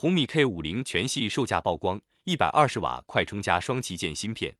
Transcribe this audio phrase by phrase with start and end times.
[0.00, 4.56] 红米 K 五零全系售价曝光，一百二十瓦快充加双旗舰芯片。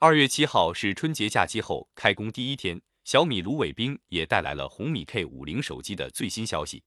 [0.00, 6.82] 二月七号是春节假期后开工第一天，小米卢伟冰也带来了红米 K 五零手机的最新消息。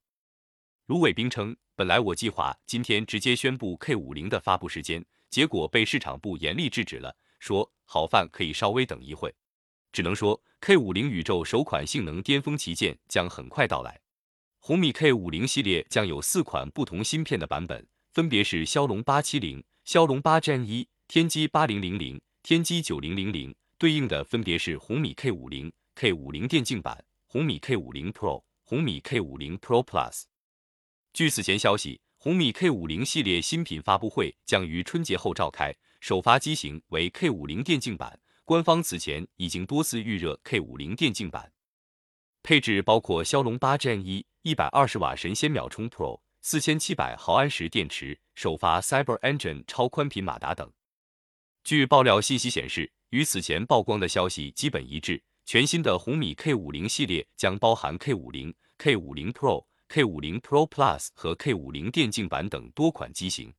[0.84, 9.34] 卢伟冰称，本来我计划今天直接宣布 K 五零的发布时间，结果被市场部严厉制止了，说好饭可以稍微等一会。
[9.90, 13.98] 只能说，K 五零宇宙首款性能巅峰旗舰将很快到来。
[14.66, 30.22] 红米 K 五零系列将有四款不同芯片的版本，分别是骁龙八七零、骁龙八 Gen 一、天玑八零零零、天玑九零零零，对应的分别是红米 K 五零、K 五零电竞版、红米 K 五零 Pro、红米 K 五零 Pro Plus。
[31.12, 38.18] 据此前消息，红米 K 五零系列新品发布会将于春节后召开，首发机型为 K 五零电竞版。
[38.46, 41.52] 官方此前已经多次预热 K 五零电竞版。
[42.42, 50.70] 配置包括骁龙八 Gen 一、一百二十瓦神仙秒充 Pro、四千七百毫安时电池、首发 Cyber Engine 超宽频马达等。
[51.62, 63.50] 据爆料信息显示，与此前曝光的消息基本一致，全新的红米 K 五零系列将包含 K 五零、K 五零 Pro、K 五零 Pro Plus 和 K 五零电竞版等多款机型。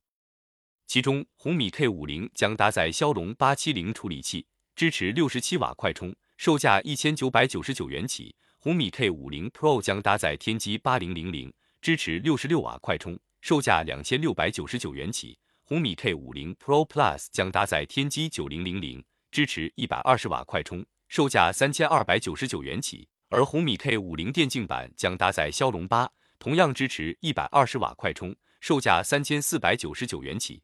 [0.86, 8.36] 其中，红米 K 五零将搭载骁龙八七零处理器，支持六十七瓦快充，售价一千九百九十九元起。
[8.66, 15.38] 红米 K 五零 Pro 将搭载天玑八零零零，支持六十六瓦快充，售价两千六百九十九元起。
[15.62, 23.06] 红米 K 五零 Pro Plus 将搭载天玑九零零零，支持一百二十瓦快充，售价三千二百九十九元起。
[23.28, 30.60] 而红米 K 五零电竞版将搭载骁龙八，同样支持一百二十瓦快充，售价三千四百九十九元起。